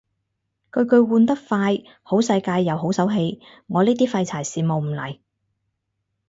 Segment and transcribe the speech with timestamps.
[0.73, 5.19] 巨巨換得快好世界又好手氣，我呢啲廢柴羨慕唔嚟